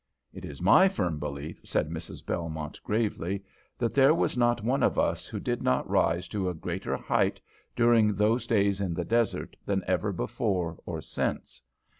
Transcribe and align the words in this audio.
"It 0.33 0.45
is 0.45 0.63
my 0.63 0.89
firm 0.89 1.19
belief," 1.19 1.61
said 1.63 1.91
Mrs. 1.91 2.25
Belmont, 2.25 2.81
gravely, 2.83 3.43
"that 3.77 3.93
there 3.93 4.15
was 4.15 4.35
not 4.35 4.63
one 4.63 4.81
of 4.81 4.97
us 4.97 5.27
who 5.27 5.39
did 5.39 5.61
not 5.61 5.87
rise 5.87 6.27
to 6.29 6.49
a 6.49 6.55
greater 6.55 6.97
height 6.97 7.39
during 7.75 8.15
those 8.15 8.47
days 8.47 8.81
in 8.81 8.95
the 8.95 9.05
desert 9.05 9.55
than 9.63 9.83
ever 9.85 10.11
before 10.11 10.79
or 10.87 11.01
since. 11.01 11.61